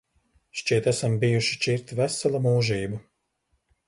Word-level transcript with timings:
Šķiet, 0.59 0.87
esam 0.91 1.17
bijuši 1.23 1.57
šķirti 1.57 1.97
veselu 1.99 2.41
mūžību. 2.47 2.99